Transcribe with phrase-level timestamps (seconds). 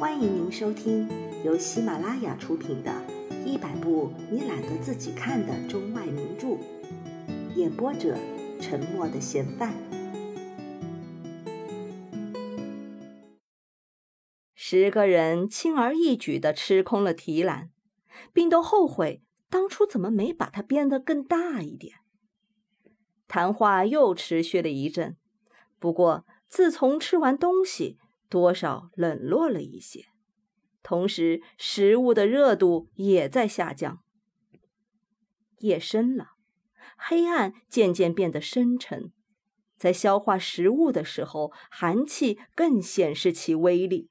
[0.00, 1.06] 欢迎您收听
[1.44, 2.90] 由喜马拉雅出品的
[3.44, 6.46] 《一百部你懒得自己看的中外名著》，
[7.54, 8.16] 演播者：
[8.62, 9.74] 沉默的嫌犯。
[14.54, 17.68] 十个人轻而易举地吃空了提篮，
[18.32, 21.96] 并都后悔当初怎么没把它变得更大一点。
[23.28, 25.18] 谈话又持续了一阵，
[25.78, 27.98] 不过自从吃完东西。
[28.30, 30.06] 多少冷落了一些，
[30.82, 34.00] 同时食物的热度也在下降。
[35.58, 36.28] 夜深了，
[36.96, 39.12] 黑暗渐渐变得深沉，
[39.76, 44.08] 在消化食物的时候，寒气更显示其威力。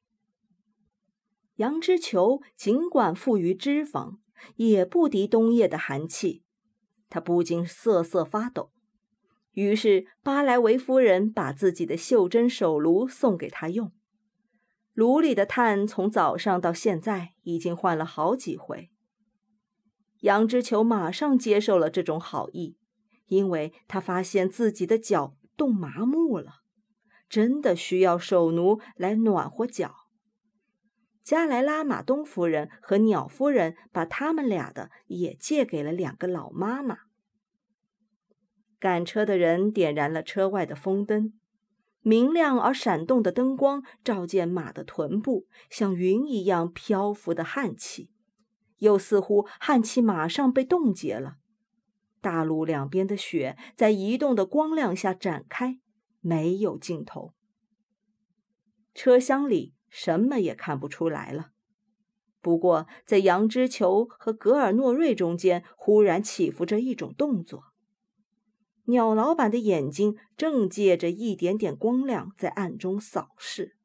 [1.55, 4.20] 羊脂球尽管富于脂肪，
[4.57, 6.43] 也不敌冬夜的寒气，
[7.09, 8.71] 它不禁瑟瑟发抖。
[9.54, 13.91] 于是巴莱维夫人把自己的袖珍手炉送给他用。
[14.93, 18.90] 炉里的炭从早上到现在已经换了好几回。
[20.21, 22.77] 杨之球马上接受了这种好意，
[23.27, 26.55] 因为他发现自己的脚冻麻木了，
[27.29, 29.95] 真的需要手奴来暖和脚。
[31.23, 37.01] 加莱拉马东夫人和鸟夫人把他们俩的也借给了两个老妈妈。
[38.79, 41.38] 赶车的人点燃了车外的风灯。
[42.10, 48.10] 明亮而闪动的灯光照见马的臀部，像云一样漂浮的汗气，
[48.79, 51.35] 又似乎汗气马上被冻结了。
[52.20, 55.77] 大路两边的雪在移动的光亮下展开，
[56.20, 57.35] 没有尽头。
[58.96, 61.51] 车厢里什么也看不出来了，
[62.41, 67.66] 不过在杨之球和格尔诺瑞中间，忽然起伏着一种动作。
[68.90, 73.75] 鸟老板的眼睛正借着一点点光亮在暗中扫视，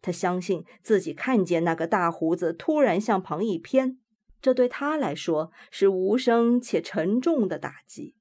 [0.00, 3.98] 他相信自己看见那个大胡子突然向旁一偏，
[4.40, 8.16] 这对他来说是无声且沉重的打击。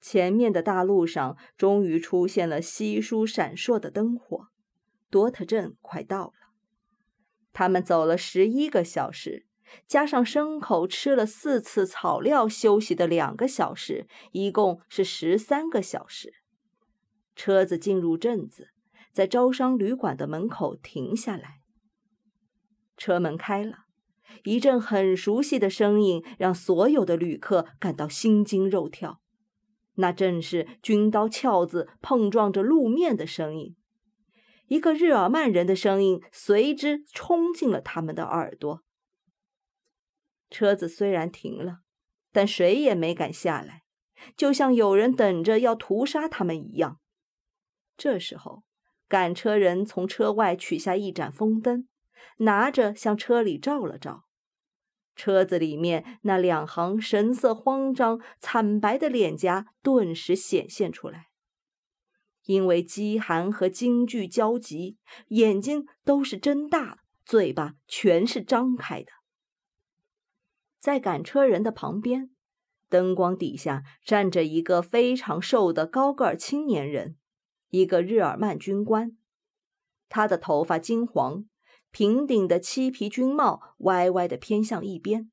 [0.00, 4.48] 前面的大路上终于出现了稀疏闪烁的灯火，
[5.10, 6.32] 多特镇快到了。
[7.52, 9.45] 他们走了十一个小时。
[9.86, 16.34] 加上牲口吃了四次草料休息的两个小时，一共是十三个小时。
[17.34, 18.68] 车子进入镇子，
[19.12, 21.60] 在招商旅馆的门口停下来。
[22.96, 23.80] 车门开了，
[24.44, 29.20] 一阵很熟悉的声音让所有的旅客感到心惊肉跳。
[29.96, 33.76] 那正是军刀鞘子碰撞着路面的声音。
[34.68, 38.82] 一个日耳曼人的声音随之冲进了他们的耳朵。
[40.50, 41.80] 车子虽然停了，
[42.32, 43.82] 但谁也没敢下来，
[44.36, 47.00] 就像有人等着要屠杀他们一样。
[47.96, 48.64] 这时候，
[49.08, 51.88] 赶车人从车外取下一盏风灯，
[52.38, 54.24] 拿着向车里照了照。
[55.14, 61.28] 车子里面那两行神色慌张、惨白的脸颊顿时显现出来，
[62.44, 64.98] 因为饥寒和惊惧交集，
[65.28, 69.12] 眼睛都是睁大，嘴巴全是张开的。
[70.86, 72.30] 在赶车人的旁边，
[72.88, 77.16] 灯光底下站着一个非常瘦的高个儿青年人，
[77.70, 79.16] 一个日耳曼军官。
[80.08, 81.46] 他的头发金黄，
[81.90, 85.32] 平顶的漆皮军帽歪歪的偏向一边，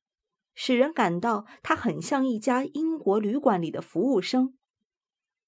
[0.55, 4.57] 使人感到他很像一家英国旅馆里的服务生。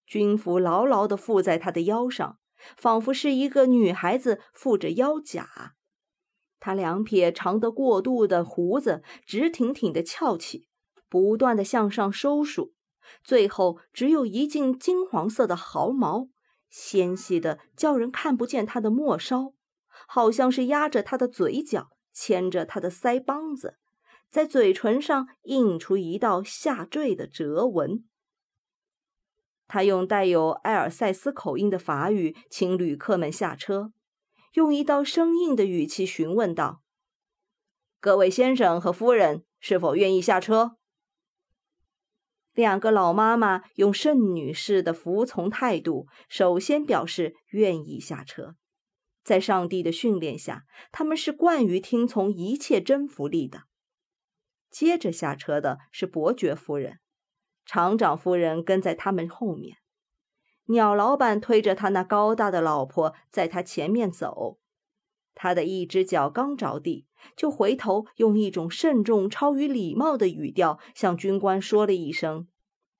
[0.05, 2.37] 军服牢牢地附在他的腰上，
[2.77, 5.73] 仿佛是一个女孩子附着腰甲。
[6.65, 10.67] 他两撇长得过度的胡子直挺挺的翘起，
[11.07, 12.73] 不断的向上收束，
[13.23, 16.29] 最后只有一茎金黄色的毫毛，
[16.67, 19.53] 纤细的叫人看不见他的末梢，
[20.07, 23.77] 好像是压着他的嘴角，牵着他的腮帮子，
[24.31, 28.03] 在嘴唇上印出一道下坠的折纹。
[29.67, 33.91] 他用带有埃尔塞斯口音的法语请旅客们下车。
[34.55, 36.81] 用一道生硬的语气询问道
[37.99, 40.77] ：“各位先生和夫人，是否愿意下车？”
[42.55, 48.55] 两个老妈妈用圣女式的服从态度，首先表示愿意下车。
[49.25, 53.63] 在上帝的训练下，他们是惯于听从一切征服力的。
[54.69, 56.99] 接着下车的是伯爵夫人，
[57.65, 59.79] 厂长夫人跟在他们后面。
[60.65, 64.57] 鸟老板推着他那高大的老婆在他前面走，
[65.33, 72.47] 他的一只脚刚着地，就回头用一种慎重超于礼貌的语调向军官说了一声：“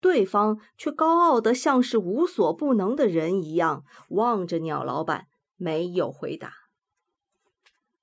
[0.00, 5.26] 对方却高傲的像是无所不能的人一样望着鸟老板，
[5.56, 6.54] 没有回答。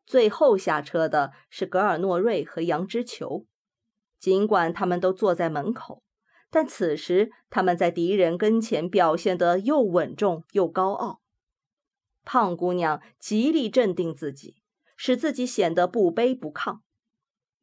[0.05, 3.45] 最后下车的是格尔诺瑞和杨之球，
[4.19, 6.03] 尽管他们都坐在门口，
[6.49, 11.21] 但此时他们在敌人跟前表现得又稳重又高傲。
[12.23, 14.57] 胖姑娘极力镇定自己，
[14.95, 16.79] 使自己显得不卑不亢。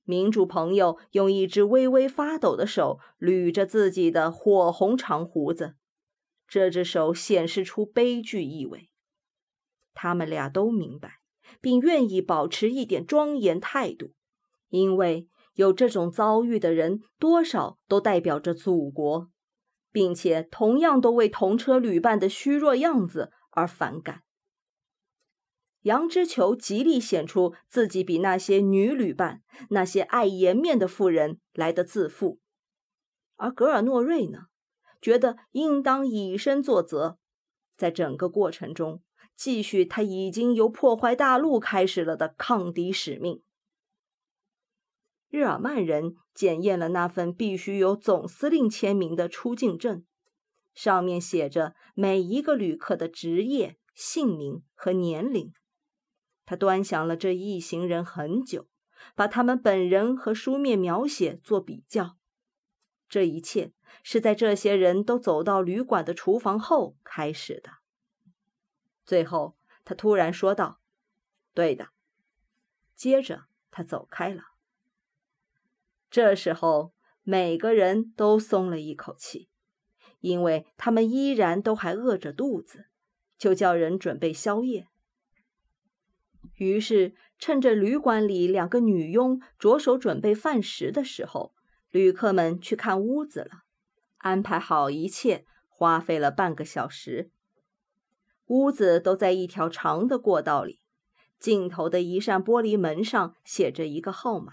[0.05, 5.77] 民主朋友用一只微微发抖的手捋着自己的火红长胡子，
[6.47, 8.91] 这只手显示出悲剧意味。
[9.93, 11.21] 他们俩都明白。
[11.61, 14.13] 并愿意保持一点庄严态度，
[14.69, 19.29] 因为有这种遭遇的人，多少都代表着祖国，
[19.91, 24.23] 并且同样都为同车旅伴的虚弱样子而反感。
[25.83, 32.41] 杨之球极力显出自己比那些女旅伴、那些爱颜面的妇人来的自负，
[33.37, 34.47] 而格尔诺瑞呢，
[35.01, 37.19] 觉得应当以身作则，
[37.77, 39.03] 在整个过程中。
[39.37, 43.43] 继续他已经由破坏大陆开始了的抗敌使命。
[45.35, 50.05] 日耳曼人检验了那份必须由总司令签名的出境证，
[50.73, 55.53] 上面写着每一个旅客的职业、姓名和年龄。
[56.47, 58.69] 他端详了这一行人很久，
[59.17, 62.17] 把他们本人和书面描写做比较。
[63.09, 63.73] 这一切
[64.05, 67.71] 是在这些人都走到旅馆的厨房后开始的。
[69.05, 70.81] 最后，他突然说道
[71.53, 71.89] ：“对的。”
[72.95, 74.54] 接着，他走开了。
[76.15, 76.93] 这时候，
[77.25, 79.49] 每个人都松了一口气，
[80.21, 82.85] 因为他们依然都还饿着肚子，
[83.37, 84.87] 就叫人准备宵夜。
[86.55, 91.53] 于是，趁着旅馆里两个女佣着手准备饭食的时候，
[91.91, 93.65] 旅客们去看屋子了，
[94.19, 97.33] 安排好一切，花费了半个小时。
[98.47, 100.79] 屋子都在一条长的过道里，
[101.41, 104.53] 尽头的一扇玻璃门上写着一个号码。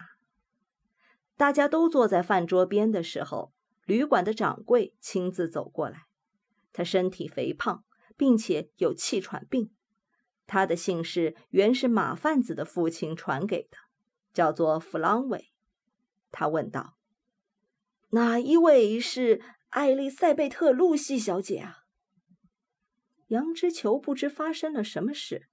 [1.41, 3.51] 大家都坐在饭桌边的时候，
[3.85, 6.05] 旅馆的掌柜亲自走过来。
[6.71, 7.83] 他身体肥胖，
[8.15, 9.73] 并且有气喘病。
[10.45, 13.77] 他的姓氏原是马贩子的父亲传给的，
[14.31, 15.51] 叫做弗朗韦。
[16.29, 16.99] 他问道
[18.13, 21.85] ：“哪一位是艾丽塞贝特·露西小姐啊？”
[23.29, 25.47] 杨之球不知发生了什么事，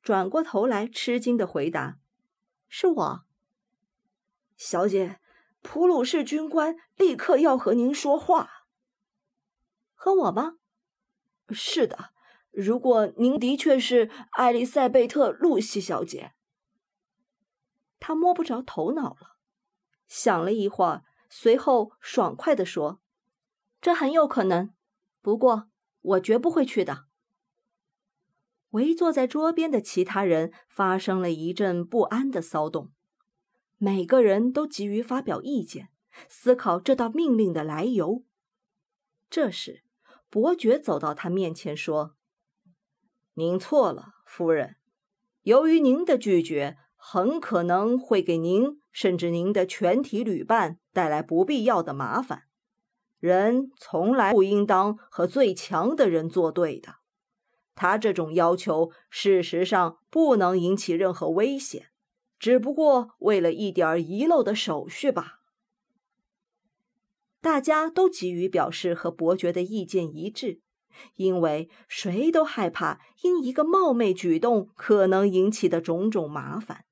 [0.00, 1.98] 转过头来，吃惊的回答
[2.68, 3.24] ：“是我，
[4.56, 5.18] 小姐，
[5.64, 8.66] 普鲁士军官立刻要和您说话。
[9.94, 10.58] 和我吗？
[11.48, 12.10] 是的，
[12.50, 16.34] 如果您的确是艾丽塞贝特·露西小姐。”
[17.98, 19.38] 他摸不着头脑了，
[20.06, 23.00] 想了一会儿，随后爽快地说
[23.80, 24.74] ：“这很有可能，
[25.22, 25.70] 不过
[26.02, 27.06] 我绝不会去的。”
[28.72, 32.92] 围坐在桌边的其他人发生了一阵不安的骚动，
[33.84, 35.90] 每个人都急于发表意见，
[36.26, 38.24] 思考这道命令的来由。
[39.28, 39.82] 这时，
[40.30, 42.16] 伯爵走到他面前说
[43.36, 44.76] ：“您错了，夫人。
[45.42, 52.44] 由于您的拒绝，很可能会给您甚至您的全体旅伴带来不必要的麻烦。
[53.18, 56.94] 人从来不应当和最强的人作对的。”
[57.76, 61.88] 他这种要求事实上不能引起任何危险，
[62.44, 65.40] 只不过为了一点遗漏的手续吧。
[67.40, 70.60] 大家都急于表示和伯爵的意见一致，
[71.14, 76.84] 因为谁都害怕因一个冒昧举动可能引起的种种麻烦，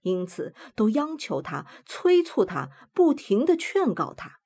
[0.00, 4.40] 因此都央求他、催促他、不停的劝告他，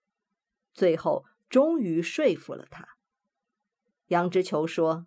[0.74, 2.86] 最后终于说服了他。
[4.08, 5.06] 杨之球说。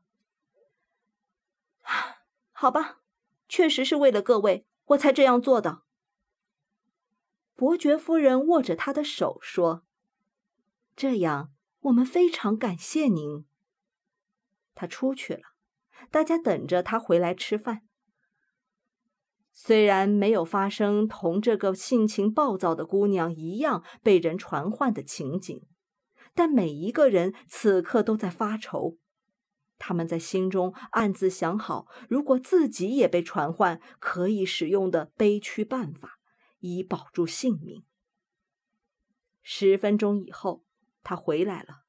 [2.50, 3.02] 好吧，
[3.48, 5.84] 确实是为了各位，我才这样做的。
[7.56, 9.84] 伯爵夫人握着他的手说
[10.96, 13.46] ：“这样，我们非常感谢您。”
[14.76, 15.42] 他出去了，
[16.10, 17.84] 大家等着他回来吃饭。
[19.52, 25.66] 虽然没有发生同这个性情暴躁的姑娘一样被人传唤的情景，
[26.34, 28.98] 但每一个人此刻都在发愁。
[29.86, 36.20] 他们在心中暗自想好，如果自己也被传唤，可以使用的悲屈办法，
[36.60, 37.84] 以保住性命。
[39.42, 40.64] 十分钟以后，
[41.04, 41.84] 他回来了，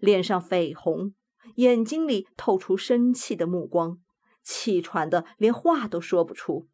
[0.00, 1.14] 脸上绯红，
[1.54, 4.00] 眼睛里透出生气的目光，
[4.42, 6.68] 气喘的连话都说不出。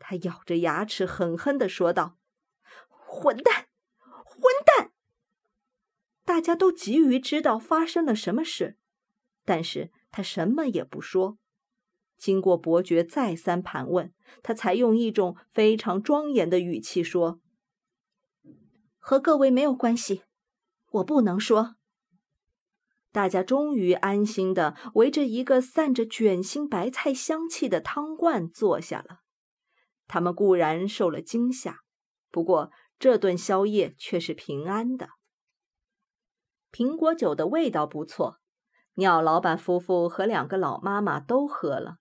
[0.00, 2.18] 他咬着牙齿，狠狠地说道
[3.06, 3.68] ：“混蛋，
[4.00, 4.90] 混蛋！”
[6.26, 8.78] 大家都急于知道发生了什么事，
[9.44, 11.38] 但是他什么也不说。
[12.16, 17.40] 经过伯爵再三盘问，他才用一种非常庄严的语气说
[18.98, 20.22] ：“和各位没有关系，
[20.90, 21.74] 我不能说。”
[23.10, 29.18] 大家终于安心的围着一个散着卷心白菜香气的汤罐坐下了。
[30.06, 31.80] 他们固然受了惊吓，
[32.30, 35.08] 不过这顿宵夜却是平安的。
[36.70, 38.38] 苹果酒的味道不错，
[38.94, 41.98] 鸟老板夫妇和两个老妈妈都喝了，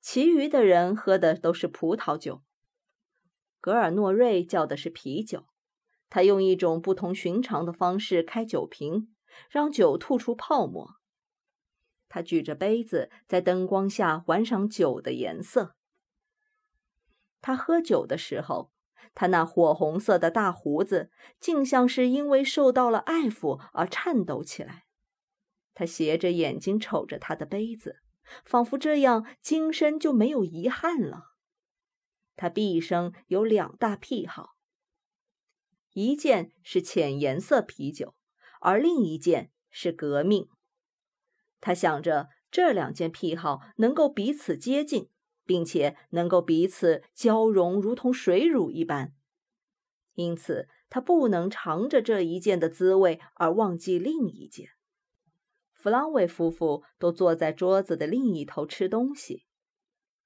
[0.00, 2.42] 其余的人喝的都是葡萄酒。
[3.60, 5.46] 格尔诺瑞叫的是啤酒，
[6.08, 9.14] 他用一种不同寻常的方式开酒瓶。
[9.48, 10.96] 让酒吐出泡沫。
[12.08, 15.76] 他举着杯子，在灯光下观赏酒的颜色。
[17.40, 18.72] 他喝酒的时候，
[19.14, 24.86] 他那火红色的大胡子竟像是因为受到了爱抚而颤抖起来。
[25.74, 28.00] 他斜着眼睛瞅着他的杯子，
[28.44, 31.34] 仿佛这样今生就没有遗憾了。
[32.36, 34.56] 他毕生有两大癖好，
[35.92, 38.14] 一件是浅颜色啤酒。
[38.62, 40.48] 而另一件是革命。
[41.62, 45.08] 他想着这两件癖好能够彼此接近，
[45.46, 49.14] 并且能够彼此交融，如同水乳一般。
[50.12, 54.68] 因此，他不能尝着这一件的滋味而忘记另一件。
[55.80, 59.46] 弗朗韦夫妇都坐在桌子的另一头吃东西。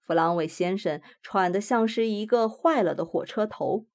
[0.00, 3.86] 弗朗韦先生喘得像是一个坏了的火车头，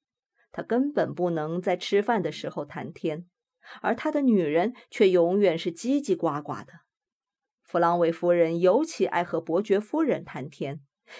[0.53, 3.25] 他根本不能在吃饭的时候谈天。
[3.81, 6.85] 而他的女人却永远是叽叽呱呱的。
[7.61, 10.79] 弗朗韦夫人尤其爱和伯爵夫人谈天，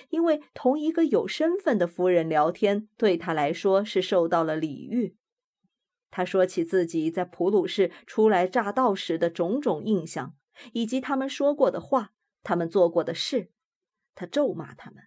[0.09, 5.17] 因为同一个有身份的夫人聊天对他来说是受到了礼遇。
[6.11, 10.35] 他说起自己在普鲁士初来乍到时的种种印象，
[10.73, 12.13] 以及他们说过的话，
[12.43, 13.51] 他们做过的事。
[14.15, 15.03] 他咒骂他们：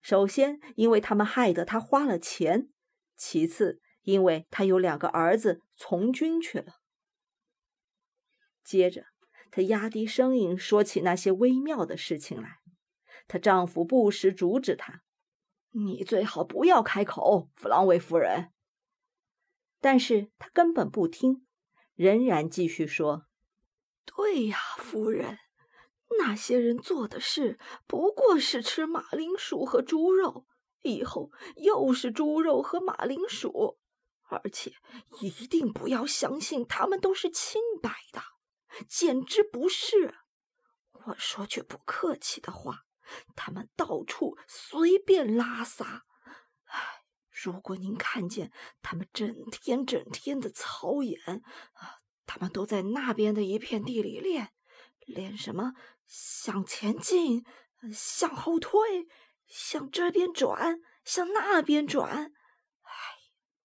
[0.00, 2.68] 首先，因为他们害得他花了钱；
[3.16, 6.76] 其次，因为他有两个儿子从军去了。
[8.62, 9.04] 接着，
[9.50, 12.60] 她压低声音说起那些微妙的事情来。
[13.28, 15.02] 她丈夫不时阻止她
[15.72, 18.50] ：“你最好不要开口，弗朗维夫人。”
[19.84, 21.46] 但是他根本不听，
[21.94, 23.26] 仍然继续说
[24.06, 25.40] ：“对呀，夫人，
[26.18, 30.46] 那些人做的事不过是吃马铃薯和猪肉，
[30.80, 33.78] 以后又是猪肉和马铃薯，
[34.30, 34.72] 而且
[35.20, 38.22] 一定不要相信他们都是清白的。”
[38.88, 40.14] 简直不是！
[40.92, 42.86] 我说句不客气的话，
[43.36, 46.06] 他们到处随便拉撒。
[47.42, 51.18] 如果您看见他们整天整天的操演，
[51.72, 54.52] 啊，他们都在那边的一片地里练，
[55.00, 55.72] 练什么？
[56.06, 57.44] 向前进，
[57.92, 59.08] 向后退，
[59.46, 62.32] 向这边转，向那边转。
[62.82, 62.90] 唉，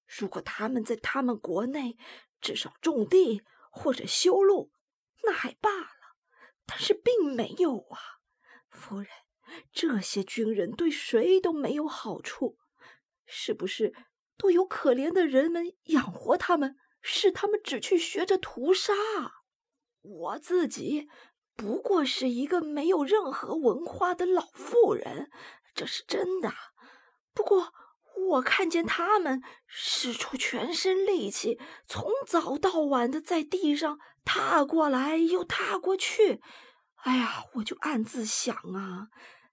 [0.07, 1.97] 如果他们在他们国内
[2.41, 4.71] 至少种地或者修路。
[5.23, 6.15] 那还罢了，
[6.65, 7.99] 但是并没有啊，
[8.69, 9.07] 夫人。
[9.73, 12.58] 这些军人对谁都没有好处，
[13.29, 13.93] 是不是？
[14.37, 18.93] 都有可怜的人们养活他们，使他们只去学着屠杀。
[20.01, 21.07] 我自己
[21.55, 25.29] 不过是一个没有任何文化的老妇人，
[25.73, 26.51] 这是真的。
[27.33, 27.73] 不过。
[28.31, 31.57] 我看见他们使出全身力气，
[31.87, 36.41] 从早到晚的在地上踏过来又踏过去。
[36.95, 39.07] 哎呀，我就暗自想啊，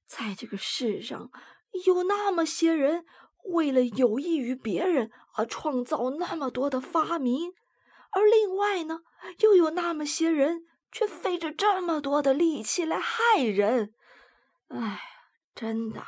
[0.04, 1.30] 在这个世上
[1.86, 3.06] 有那么些人
[3.48, 7.52] 为了有益于别人而创造那么多的发明，
[8.12, 9.00] 而另外呢，
[9.40, 13.94] 又有那么些人却费着这么多的力气来害人。
[14.68, 15.00] 哎，
[15.54, 16.02] 真的。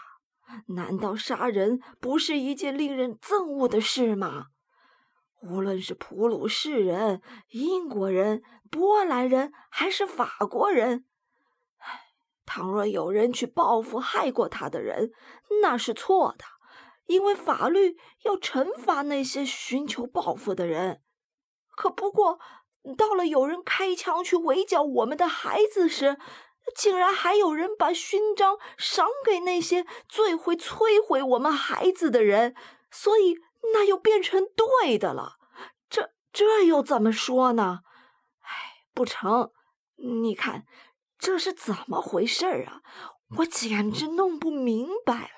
[0.68, 4.47] 难道杀人不是一件令人憎恶的事吗？
[5.42, 11.04] 无论是普鲁士人、英国人、波兰人，还是法国人，
[12.47, 15.12] 倘若有人去报复害过他的人，
[15.62, 16.45] 那是错的，
[17.09, 21.03] 因为法律要惩罚那些寻求报复的人。
[21.75, 22.38] 可不过，
[22.97, 26.19] 到了有人开枪去围剿我们的孩子时，
[26.77, 32.55] 竟然还有人把勋章赏给那些最会摧毁我们孩子的人，
[32.91, 33.37] 所以
[33.73, 35.38] 那又变成对的了。
[35.88, 37.81] 这这又怎么说呢？
[38.43, 38.50] 哎，
[38.93, 39.50] 不成，
[39.97, 40.67] 你看
[41.19, 42.83] 这是怎么回事啊？
[43.38, 45.29] 我简直弄不明白了。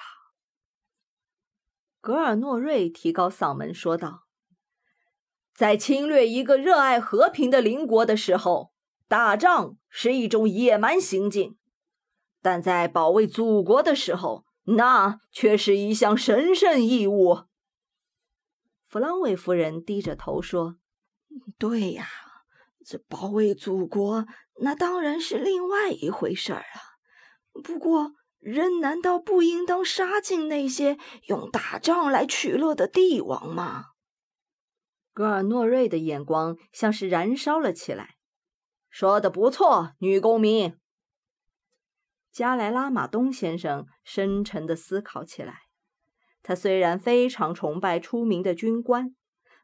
[2.00, 4.24] 格尔诺瑞提高嗓门说道
[5.54, 8.72] ：“在侵略一个热爱和平的邻国的时候，
[9.06, 11.56] 打仗是一种野蛮行径；
[12.40, 17.44] 但在保卫祖国的时候，那却是一项神圣义务。
[18.86, 20.78] 弗朗维夫人低着头说
[21.58, 22.08] ：“对呀，
[22.84, 24.26] 这保卫祖国，
[24.62, 26.96] 那当然是另外一回事儿啊。
[27.62, 33.90] 不过，人难道不应当杀尽那些用打仗来取乐的帝王吗？”
[35.14, 38.16] 格尔诺瑞的眼光像是燃烧了起来。
[38.88, 40.76] 说的不错，女公民。
[42.32, 45.62] 加莱拉马东先生深沉的思考起来。
[46.42, 49.14] 他虽然非常崇拜出名的军官，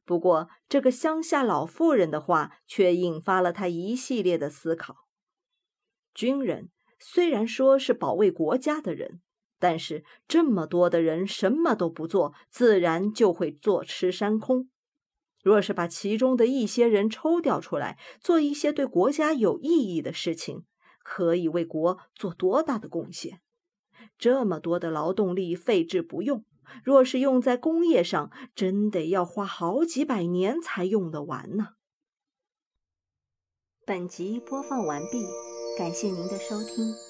[0.05, 4.95] 不过这个乡下老妇人的话却引发了他一系列的思考。
[6.13, 9.21] 军人虽然说是保卫国家的人，
[9.59, 14.69] 但是这么多的人什么都不做，自然就会坐吃山空。
[15.43, 20.65] 若是把其中的一些人抽调出来，做一些对国家有意义的事情，
[21.05, 23.41] 可以为国做多大的贡献？
[24.19, 26.45] 这么多的劳动力废置不用，
[26.83, 31.75] 若是用在工业上，真得要花好几百年才用得完呢。
[33.85, 35.23] 本集播放完毕，
[35.77, 37.06] 感谢您的收听。